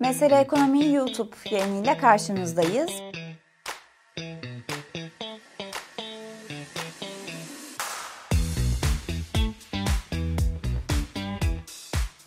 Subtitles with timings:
[0.00, 2.90] Mesele Ekonomi YouTube yayınıyla karşınızdayız.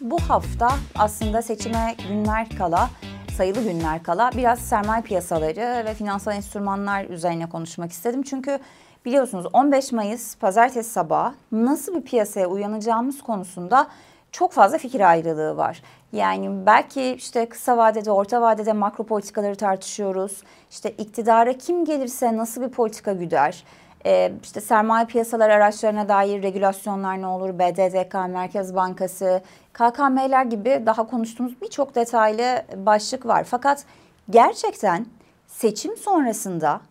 [0.02, 2.90] Bu hafta aslında seçime günler kala,
[3.38, 8.24] sayılı günler kala biraz sermaye piyasaları ve finansal enstrümanlar üzerine konuşmak istedim.
[8.24, 8.60] Çünkü
[9.06, 13.88] biliyorsunuz 15 Mayıs pazartesi sabahı nasıl bir piyasaya uyanacağımız konusunda
[14.32, 15.82] çok fazla fikir ayrılığı var.
[16.12, 20.44] Yani belki işte kısa vadede, orta vadede makro politikaları tartışıyoruz.
[20.72, 23.64] İşte iktidara kim gelirse nasıl bir politika güder?
[24.06, 27.60] Ee, işte sermaye piyasaları araçlarına dair regülasyonlar ne olur?
[27.60, 29.42] BDDK, Merkez Bankası,
[29.74, 33.44] KKM'ler gibi daha konuştuğumuz birçok detaylı başlık var.
[33.44, 33.86] Fakat
[34.30, 35.06] gerçekten
[35.48, 36.82] seçim sonrasında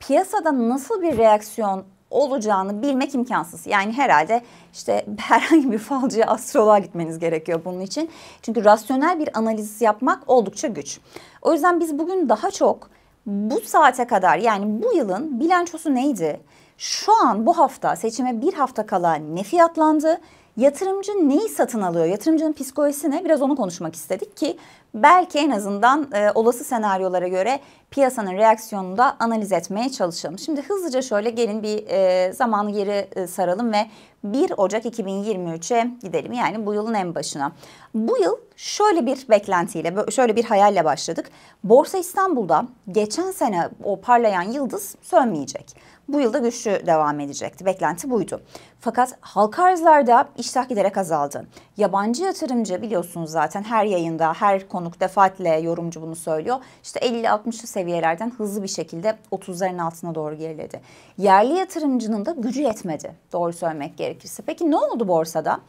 [0.00, 3.66] piyasada nasıl bir reaksiyon olacağını bilmek imkansız.
[3.66, 4.42] Yani herhalde
[4.72, 8.10] işte herhangi bir falcıya astroloğa gitmeniz gerekiyor bunun için.
[8.42, 11.00] Çünkü rasyonel bir analiz yapmak oldukça güç.
[11.42, 12.90] O yüzden biz bugün daha çok
[13.26, 16.40] bu saate kadar yani bu yılın bilançosu neydi?
[16.78, 20.20] Şu an bu hafta seçime bir hafta kala ne fiyatlandı?
[20.56, 22.04] Yatırımcı neyi satın alıyor?
[22.04, 23.24] Yatırımcının psikolojisi ne?
[23.24, 24.56] Biraz onu konuşmak istedik ki
[24.94, 30.38] belki en azından e, olası senaryolara göre piyasanın reaksiyonunu da analiz etmeye çalışalım.
[30.38, 33.86] Şimdi hızlıca şöyle gelin bir e, zamanı geri e, saralım ve
[34.24, 36.32] 1 Ocak 2023'e gidelim.
[36.32, 37.52] Yani bu yılın en başına.
[37.94, 41.30] Bu yıl şöyle bir beklentiyle, şöyle bir hayalle başladık.
[41.64, 45.95] Borsa İstanbul'da geçen sene o parlayan yıldız sönmeyecek.
[46.08, 47.66] Bu yılda güçlü devam edecekti.
[47.66, 48.42] Beklenti buydu.
[48.80, 51.46] Fakat halka arzlarda iştah giderek azaldı.
[51.76, 56.56] Yabancı yatırımcı biliyorsunuz zaten her yayında, her konuk defaatle yorumcu bunu söylüyor.
[56.82, 60.80] İşte 50-60'lı seviyelerden hızlı bir şekilde 30'ların altına doğru geriledi.
[61.18, 64.42] Yerli yatırımcının da gücü yetmedi doğru söylemek gerekirse.
[64.46, 65.60] Peki ne oldu borsada?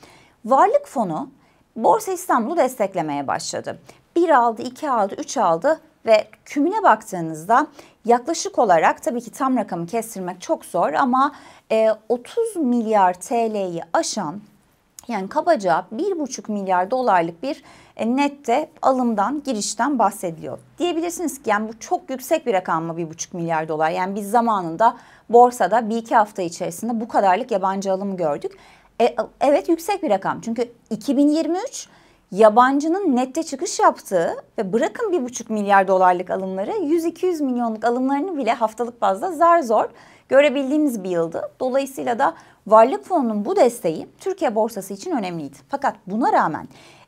[0.45, 1.29] Varlık fonu
[1.75, 3.79] Borsa İstanbul'u desteklemeye başladı.
[4.15, 7.67] Bir aldı, iki aldı, üç aldı ve kümüne baktığınızda
[8.05, 11.31] yaklaşık olarak tabii ki tam rakamı kestirmek çok zor ama
[11.71, 14.41] e, 30 milyar TL'yi aşan
[15.07, 17.63] yani kabaca 1,5 milyar dolarlık bir
[17.95, 20.59] e, nette alımdan, girişten bahsediliyor.
[20.79, 23.89] Diyebilirsiniz ki yani bu çok yüksek bir rakam mı 1,5 milyar dolar?
[23.89, 24.97] Yani biz zamanında
[25.29, 28.57] borsada bir iki hafta içerisinde bu kadarlık yabancı alım gördük.
[29.01, 31.87] E, evet yüksek bir rakam çünkü 2023
[32.31, 38.53] yabancının nette çıkış yaptığı ve bırakın bir buçuk milyar dolarlık alımları 100-200 milyonluk alımlarını bile
[38.53, 39.85] haftalık bazda zar zor
[40.29, 41.51] görebildiğimiz bir yıldı.
[41.59, 42.33] Dolayısıyla da
[42.67, 45.57] varlık fonunun bu desteği Türkiye borsası için önemliydi.
[45.69, 46.67] Fakat buna rağmen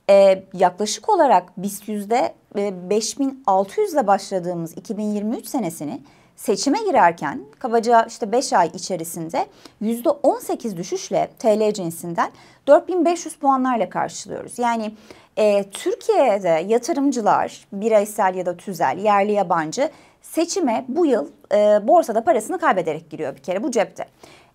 [0.09, 6.01] e, yaklaşık olarak BIST yüzde 5600 ile başladığımız 2023 senesini
[6.39, 9.45] seçime girerken kabaca işte 5 ay içerisinde
[9.81, 12.31] %18 düşüşle TL cinsinden
[12.67, 14.59] 4500 puanlarla karşılıyoruz.
[14.59, 14.91] Yani
[15.37, 19.89] e, Türkiye'de yatırımcılar bireysel ya da tüzel yerli yabancı
[20.21, 24.05] seçime bu yıl e, borsada parasını kaybederek giriyor bir kere bu cepte.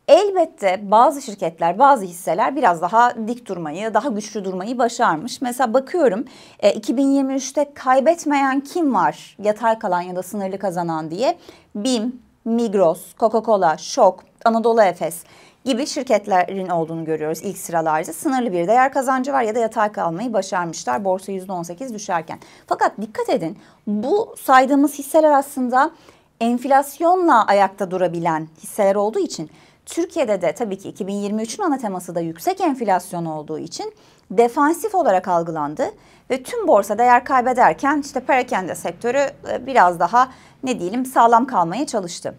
[0.09, 5.41] Elbette bazı şirketler, bazı hisseler biraz daha dik durmayı, daha güçlü durmayı başarmış.
[5.41, 6.25] Mesela bakıyorum
[6.61, 11.39] e, 2023'te kaybetmeyen kim var yatay kalan ya da sınırlı kazanan diye.
[11.75, 15.23] BİM, Migros, Coca-Cola, Şok, Anadolu Efes
[15.65, 18.13] gibi şirketlerin olduğunu görüyoruz ilk sıralarda.
[18.13, 22.39] Sınırlı bir değer kazancı var ya da yatay kalmayı başarmışlar borsa %18 düşerken.
[22.67, 25.91] Fakat dikkat edin bu saydığımız hisseler aslında
[26.41, 29.51] enflasyonla ayakta durabilen hisseler olduğu için
[29.87, 33.95] Türkiye'de de tabii ki 2023'ün ana teması da yüksek enflasyon olduğu için
[34.31, 35.91] defansif olarak algılandı
[36.31, 40.29] ve tüm borsa değer kaybederken işte perakende sektörü e, biraz daha
[40.63, 42.35] ne diyelim sağlam kalmaya çalıştı.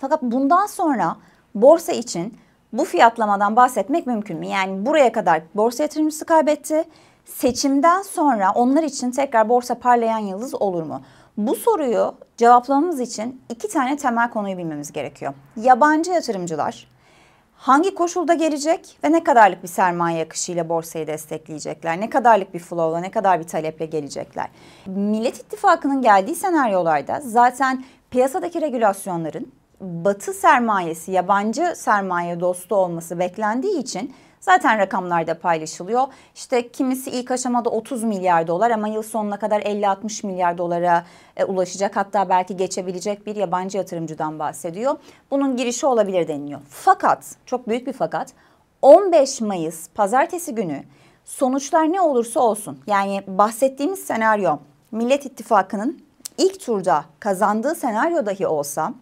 [0.00, 1.16] Fakat bundan sonra
[1.54, 2.38] borsa için
[2.72, 4.46] bu fiyatlamadan bahsetmek mümkün mü?
[4.46, 6.84] Yani buraya kadar borsa yatırımcısı kaybetti.
[7.24, 11.02] Seçimden sonra onlar için tekrar borsa parlayan yıldız olur mu?
[11.36, 15.34] Bu soruyu cevaplamamız için iki tane temel konuyu bilmemiz gerekiyor.
[15.56, 16.88] Yabancı yatırımcılar
[17.56, 22.00] hangi koşulda gelecek ve ne kadarlık bir sermaye akışıyla borsayı destekleyecekler?
[22.00, 24.48] Ne kadarlık bir flow'la, ne kadar bir taleple gelecekler?
[24.86, 34.14] Millet İttifakı'nın geldiği senaryolarda zaten piyasadaki regülasyonların batı sermayesi, yabancı sermaye dostu olması beklendiği için
[34.40, 36.06] Zaten rakamlarda paylaşılıyor.
[36.34, 41.04] İşte kimisi ilk aşamada 30 milyar dolar ama yıl sonuna kadar 50-60 milyar dolara
[41.36, 44.96] e, ulaşacak hatta belki geçebilecek bir yabancı yatırımcıdan bahsediyor.
[45.30, 46.60] Bunun girişi olabilir deniliyor.
[46.68, 48.32] Fakat çok büyük bir fakat
[48.82, 50.84] 15 Mayıs pazartesi günü
[51.24, 54.58] sonuçlar ne olursa olsun yani bahsettiğimiz senaryo
[54.92, 56.00] Millet İttifakı'nın
[56.38, 58.94] ilk turda kazandığı senaryo dahi olsa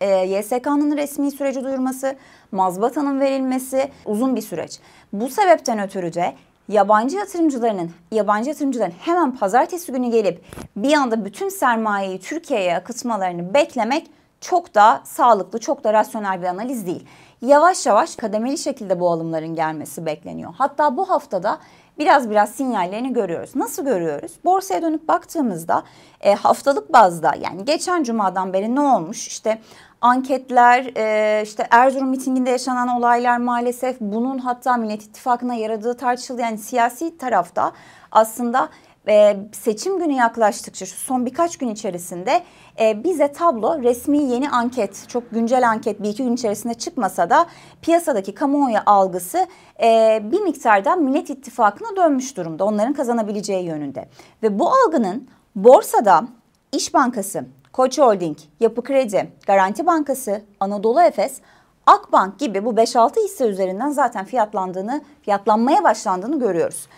[0.00, 2.16] e, YSK'nın resmi süreci duyurması,
[2.52, 4.80] mazbatanın verilmesi uzun bir süreç.
[5.12, 6.34] Bu sebepten ötürü de
[6.68, 10.44] yabancı yatırımcılarının yabancı yatırımcıların hemen pazartesi günü gelip
[10.76, 14.10] bir anda bütün sermayeyi Türkiye'ye akıtmalarını beklemek
[14.40, 17.06] çok da sağlıklı, çok da rasyonel bir analiz değil.
[17.42, 20.54] Yavaş yavaş kademeli şekilde bu alımların gelmesi bekleniyor.
[20.58, 21.58] Hatta bu haftada
[21.98, 23.56] biraz biraz sinyallerini görüyoruz.
[23.56, 24.32] Nasıl görüyoruz?
[24.44, 25.82] Borsaya dönüp baktığımızda
[26.20, 29.28] e, haftalık bazda yani geçen cumadan beri ne olmuş?
[29.28, 29.58] İşte
[30.00, 36.40] anketler, e, işte Erzurum mitinginde yaşanan olaylar maalesef bunun hatta Millet İttifakı'na yaradığı tartışıldı.
[36.40, 37.72] Yani siyasi tarafta
[38.12, 38.68] aslında
[39.08, 42.42] e, seçim günü yaklaştıkça şu son birkaç gün içerisinde
[42.80, 47.46] e, bize tablo resmi yeni anket çok güncel anket bir iki gün içerisinde çıkmasa da
[47.82, 49.46] piyasadaki kamuoyu algısı
[49.82, 54.08] e, bir miktarda Millet İttifakı'na dönmüş durumda onların kazanabileceği yönünde.
[54.42, 56.24] Ve bu algının borsada
[56.72, 61.40] İş Bankası, Koç Holding, Yapı Kredi, Garanti Bankası, Anadolu Efes,
[61.86, 66.88] Akbank gibi bu 5-6 hisse üzerinden zaten fiyatlandığını, fiyatlanmaya başlandığını görüyoruz.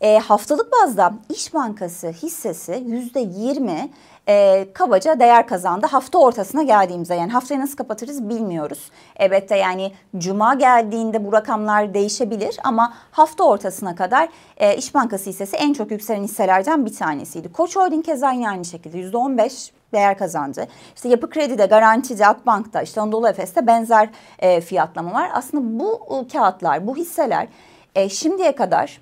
[0.00, 3.90] E, haftalık bazda İş Bankası hissesi yüzde yirmi
[4.28, 7.14] e, kabaca değer kazandı hafta ortasına geldiğimizde.
[7.14, 8.90] Yani haftayı nasıl kapatırız bilmiyoruz.
[9.16, 15.56] Elbette yani cuma geldiğinde bu rakamlar değişebilir ama hafta ortasına kadar e, İş Bankası hissesi
[15.56, 17.52] en çok yükselen hisselerden bir tanesiydi.
[17.52, 20.66] Koç Holding keza aynı şekilde yüzde on beş değer kazandı.
[20.96, 24.08] İşte Yapı Kredi'de, Garanti'de, Akbank'ta, işte Anadolu Efes'te benzer
[24.38, 25.30] e, fiyatlama var.
[25.34, 27.48] Aslında bu e, kağıtlar, bu hisseler
[27.94, 29.00] e, şimdiye kadar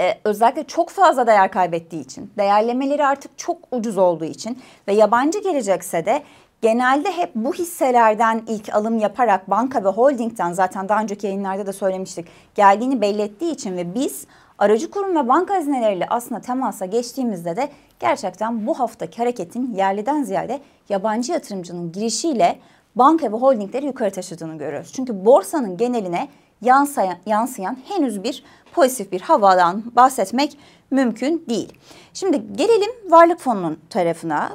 [0.00, 4.58] e, özellikle çok fazla değer kaybettiği için, değerlemeleri artık çok ucuz olduğu için
[4.88, 6.22] ve yabancı gelecekse de
[6.62, 11.72] genelde hep bu hisselerden ilk alım yaparak banka ve holdingden zaten daha önceki yayınlarda da
[11.72, 14.26] söylemiştik geldiğini belli ettiği için ve biz
[14.58, 17.68] aracı kurum ve banka hazineleriyle aslında temasa geçtiğimizde de
[18.00, 22.58] gerçekten bu haftaki hareketin yerliden ziyade yabancı yatırımcının girişiyle
[22.96, 24.92] banka ve holdingleri yukarı taşıdığını görüyoruz.
[24.92, 26.28] Çünkü borsanın geneline
[26.62, 30.58] yansıyan, yansıyan henüz bir pozitif bir havadan bahsetmek
[30.90, 31.72] mümkün değil.
[32.14, 34.52] Şimdi gelelim varlık fonunun tarafına.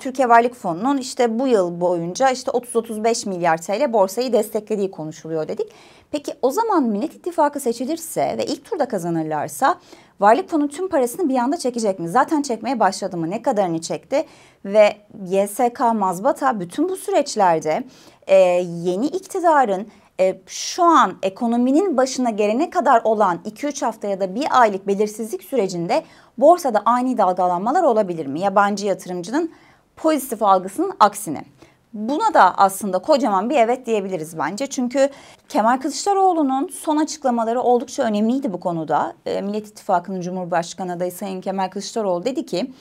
[0.00, 5.72] Türkiye Varlık Fonu'nun işte bu yıl boyunca işte 30-35 milyar TL borsayı desteklediği konuşuluyor dedik.
[6.10, 9.80] Peki o zaman Millet İttifakı seçilirse ve ilk turda kazanırlarsa
[10.20, 12.08] Varlık Fonu tüm parasını bir anda çekecek mi?
[12.08, 13.30] Zaten çekmeye başladı mı?
[13.30, 14.24] Ne kadarını çekti?
[14.64, 14.96] Ve
[15.26, 17.84] YSK, mazbata bütün bu süreçlerde
[18.26, 19.88] e, yeni iktidarın
[20.20, 25.44] e, şu an ekonominin başına gelene kadar olan 2-3 hafta ya da bir aylık belirsizlik
[25.44, 26.04] sürecinde
[26.38, 28.40] borsada ani dalgalanmalar olabilir mi?
[28.40, 29.52] Yabancı yatırımcının
[29.96, 31.44] pozitif algısının aksine.
[31.92, 34.66] Buna da aslında kocaman bir evet diyebiliriz bence.
[34.66, 35.08] Çünkü
[35.48, 39.12] Kemal Kılıçdaroğlu'nun son açıklamaları oldukça önemliydi bu konuda.
[39.26, 42.72] E, Millet İttifakı'nın Cumhurbaşkanı adayı Sayın Kemal Kılıçdaroğlu dedi ki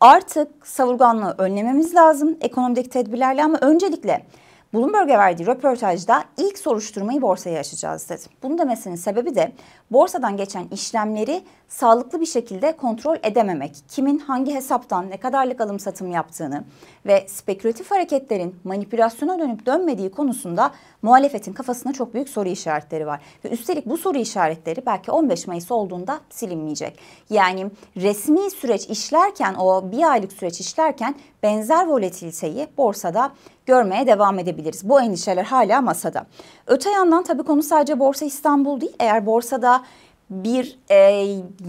[0.00, 4.26] artık savurganlığı önlememiz lazım ekonomideki tedbirlerle ama öncelikle
[4.74, 8.22] Bloomberg'e verdiği röportajda ilk soruşturmayı borsaya açacağız dedi.
[8.42, 9.52] Bunu demesinin sebebi de
[9.90, 16.10] borsadan geçen işlemleri sağlıklı bir şekilde kontrol edememek, kimin hangi hesaptan ne kadarlık alım satım
[16.10, 16.64] yaptığını
[17.06, 20.70] ve spekülatif hareketlerin manipülasyona dönüp dönmediği konusunda
[21.04, 23.20] muhalefetin kafasında çok büyük soru işaretleri var.
[23.44, 26.98] Ve üstelik bu soru işaretleri belki 15 Mayıs olduğunda silinmeyecek.
[27.30, 33.32] Yani resmi süreç işlerken o bir aylık süreç işlerken benzer volatiliteyi borsada
[33.66, 34.88] görmeye devam edebiliriz.
[34.88, 36.26] Bu endişeler hala masada.
[36.66, 38.96] Öte yandan tabii konu sadece Borsa İstanbul değil.
[39.00, 39.84] Eğer borsada
[40.30, 40.96] bir e,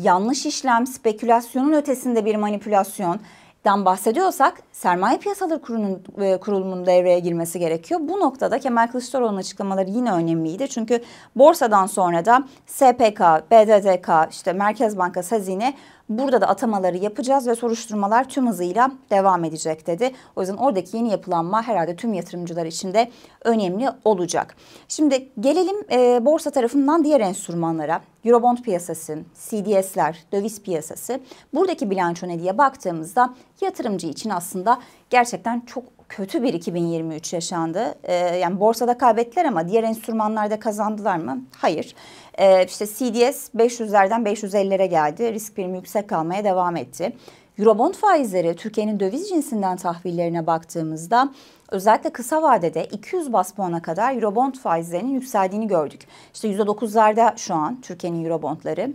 [0.01, 3.19] yanlış işlem, spekülasyonun ötesinde bir manipülasyon,
[3.65, 7.99] dan bahsediyorsak sermaye piyasaları kurulunun, e, kurulumunun devreye girmesi gerekiyor.
[8.03, 10.67] Bu noktada Kemal Kılıçdaroğlu'nun açıklamaları yine önemliydi.
[10.69, 11.01] Çünkü
[11.35, 15.73] borsadan sonra da SPK, BDDK, işte Merkez Bankası Hazine
[16.09, 20.11] Burada da atamaları yapacağız ve soruşturmalar tüm hızıyla devam edecek dedi.
[20.35, 23.11] O yüzden oradaki yeni yapılanma herhalde tüm yatırımcılar için de
[23.43, 24.55] önemli olacak.
[24.87, 28.01] Şimdi gelelim e, borsa tarafından diğer enstrümanlara.
[28.25, 31.19] Eurobond piyasası, CDS'ler, döviz piyasası.
[31.53, 37.95] Buradaki bilanço ne diye baktığımızda yatırımcı için aslında gerçekten çok kötü bir 2023 yaşandı.
[38.03, 41.41] Ee, yani borsada kaybettiler ama diğer enstrümanlarda kazandılar mı?
[41.57, 41.95] Hayır.
[42.37, 45.33] Ee, işte CDS 500'lerden 550'lere geldi.
[45.33, 47.13] Risk primi yüksek kalmaya devam etti.
[47.59, 51.33] Eurobond faizleri Türkiye'nin döviz cinsinden tahvillerine baktığımızda
[51.71, 56.07] özellikle kısa vadede 200 bas puana kadar Eurobond faizlerinin yükseldiğini gördük.
[56.33, 58.93] İşte %9'larda şu an Türkiye'nin Eurobondları.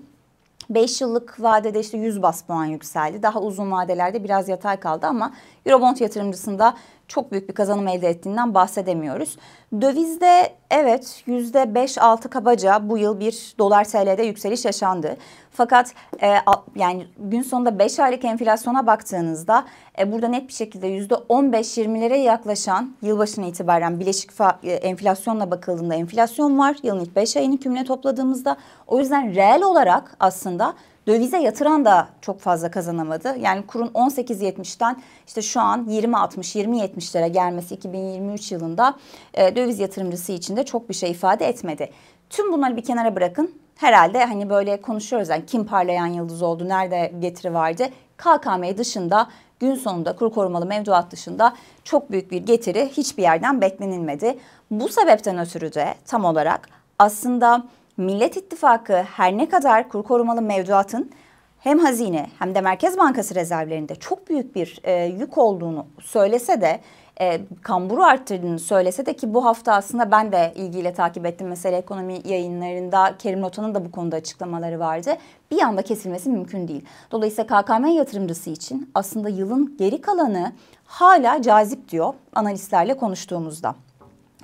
[0.70, 3.22] 5 yıllık vadede işte 100 bas puan yükseldi.
[3.22, 5.32] Daha uzun vadelerde biraz yatay kaldı ama
[5.66, 6.74] Eurobond yatırımcısında
[7.10, 9.36] çok büyük bir kazanım elde ettiğinden bahsedemiyoruz.
[9.80, 15.16] Dövizde evet %5-6 kabaca bu yıl bir dolar TL'de yükseliş yaşandı.
[15.52, 16.34] Fakat e,
[16.76, 19.64] yani gün sonunda 5 aylık enflasyona baktığınızda
[19.98, 24.30] e, burada net bir şekilde %15-20'lere yaklaşan yılbaşına itibaren bileşik
[24.62, 26.76] e, enflasyonla bakıldığında enflasyon var.
[26.82, 30.74] Yılın ilk 5 ayını kümüle topladığımızda o yüzden reel olarak aslında
[31.06, 33.36] Dövize yatıran da çok fazla kazanamadı.
[33.40, 38.94] Yani kurun 18.70'ten işte şu an 20.60-20.70'lere gelmesi 2023 yılında
[39.34, 41.90] e, döviz yatırımcısı için de çok bir şey ifade etmedi.
[42.30, 43.54] Tüm bunları bir kenara bırakın.
[43.76, 47.84] Herhalde hani böyle konuşuyoruz yani kim parlayan yıldız oldu, nerede getiri vardı.
[48.16, 49.28] KKM dışında
[49.60, 51.54] gün sonunda kur korumalı mevduat dışında
[51.84, 54.38] çok büyük bir getiri hiçbir yerden beklenilmedi.
[54.70, 57.64] Bu sebepten ötürü de tam olarak aslında
[58.00, 61.10] Millet İttifakı her ne kadar kur korumalı mevduatın
[61.58, 66.80] hem hazine hem de Merkez Bankası rezervlerinde çok büyük bir e, yük olduğunu söylese de
[67.20, 71.48] e, kamburu arttırdığını söylese de ki bu hafta aslında ben de ilgiyle takip ettim.
[71.48, 75.10] Mesela ekonomi yayınlarında Kerim Notan'ın da bu konuda açıklamaları vardı.
[75.50, 76.84] Bir anda kesilmesi mümkün değil.
[77.10, 80.52] Dolayısıyla KKM yatırımcısı için aslında yılın geri kalanı
[80.84, 83.74] hala cazip diyor analistlerle konuştuğumuzda.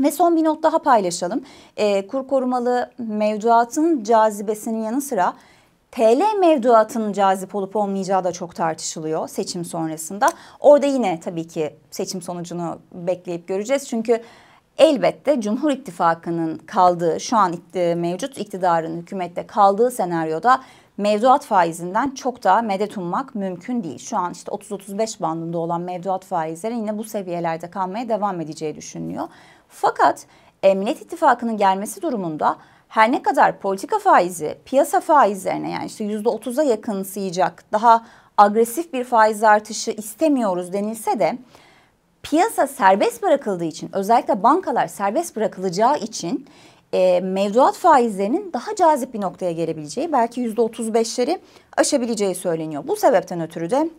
[0.00, 1.44] Ve son bir not daha paylaşalım.
[1.76, 5.34] E, kur korumalı mevduatın cazibesinin yanı sıra
[5.90, 10.28] TL mevduatının cazip olup olmayacağı da çok tartışılıyor seçim sonrasında.
[10.60, 13.88] Orada yine tabii ki seçim sonucunu bekleyip göreceğiz.
[13.88, 14.22] Çünkü
[14.78, 20.60] elbette Cumhur İttifakı'nın kaldığı, şu an mevcut iktidarın hükümette kaldığı senaryoda
[20.96, 23.98] mevduat faizinden çok daha medet ummak mümkün değil.
[23.98, 29.28] Şu an işte 30-35 bandında olan mevduat faizleri yine bu seviyelerde kalmaya devam edeceği düşünülüyor.
[29.68, 30.26] Fakat
[30.62, 32.56] Emniyet İttifakı'nın gelmesi durumunda
[32.88, 38.06] her ne kadar politika faizi piyasa faizlerine yani işte yüzde otuza yakın sıyacak daha
[38.38, 41.38] agresif bir faiz artışı istemiyoruz denilse de
[42.22, 46.46] piyasa serbest bırakıldığı için özellikle bankalar serbest bırakılacağı için
[46.92, 51.38] e, mevduat faizlerinin daha cazip bir noktaya gelebileceği belki yüzde otuz beşleri
[51.76, 52.82] aşabileceği söyleniyor.
[52.86, 53.90] Bu sebepten ötürü de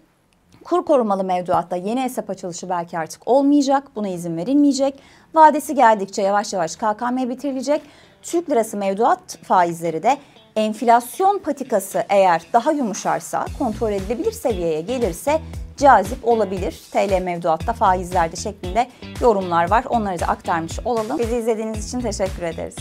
[0.64, 3.84] kur korumalı mevduatta yeni hesap açılışı belki artık olmayacak.
[3.96, 5.00] Buna izin verilmeyecek.
[5.36, 7.82] Vadesi geldikçe yavaş yavaş KKM bitirilecek.
[8.22, 10.18] Türk lirası mevduat faizleri de
[10.56, 15.42] enflasyon patikası eğer daha yumuşarsa, kontrol edilebilir seviyeye gelirse
[15.78, 16.82] cazip olabilir.
[16.92, 18.88] TL mevduatta faizlerde şeklinde
[19.22, 19.86] yorumlar var.
[19.90, 21.20] Onları da aktarmış olalım.
[21.20, 22.76] Bizi izlediğiniz için teşekkür ederiz.